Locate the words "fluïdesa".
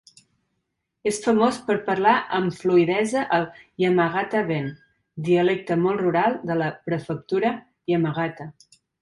2.61-3.25